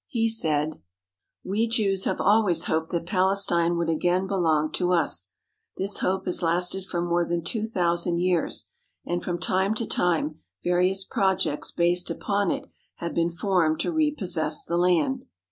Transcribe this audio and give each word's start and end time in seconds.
He 0.07 0.27
said: 0.29 0.81
"We 1.43 1.67
Jews 1.67 2.05
have 2.05 2.19
always 2.19 2.63
hoped 2.63 2.89
that 2.89 3.05
Palestine 3.05 3.77
would 3.77 3.87
again 3.87 4.25
belong 4.25 4.71
to 4.71 4.91
us. 4.93 5.31
This 5.77 5.97
hope 5.99 6.25
has 6.25 6.41
lasted 6.41 6.87
for 6.87 7.01
more 7.03 7.23
than 7.23 7.43
two 7.43 7.67
thousand 7.67 8.17
years, 8.17 8.71
and 9.05 9.23
from 9.23 9.37
time 9.37 9.75
to 9.75 9.85
time 9.85 10.39
various 10.63 11.03
proj 11.03 11.45
ects 11.45 11.71
based 11.75 12.09
upon 12.09 12.49
it 12.49 12.65
have 12.95 13.13
been 13.13 13.29
formed 13.29 13.79
to 13.81 13.91
repossess 13.91 14.63
the 14.63 14.75
land. 14.77 15.25